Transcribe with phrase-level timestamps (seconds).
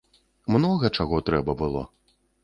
[0.53, 1.83] Многа чаго трэба было!